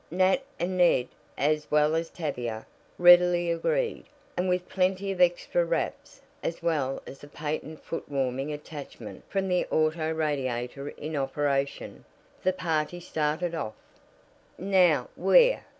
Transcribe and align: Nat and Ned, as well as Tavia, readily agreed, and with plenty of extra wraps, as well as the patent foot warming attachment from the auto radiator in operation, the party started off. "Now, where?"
Nat 0.09 0.41
and 0.59 0.79
Ned, 0.79 1.09
as 1.37 1.69
well 1.69 1.93
as 1.93 2.09
Tavia, 2.09 2.65
readily 2.97 3.51
agreed, 3.51 4.05
and 4.35 4.49
with 4.49 4.67
plenty 4.67 5.11
of 5.11 5.21
extra 5.21 5.63
wraps, 5.63 6.21
as 6.41 6.63
well 6.63 7.03
as 7.05 7.19
the 7.19 7.27
patent 7.27 7.83
foot 7.83 8.09
warming 8.09 8.51
attachment 8.51 9.23
from 9.29 9.47
the 9.47 9.67
auto 9.67 10.11
radiator 10.11 10.89
in 10.89 11.15
operation, 11.15 12.03
the 12.41 12.51
party 12.51 12.99
started 12.99 13.53
off. 13.53 13.75
"Now, 14.57 15.07
where?" 15.15 15.65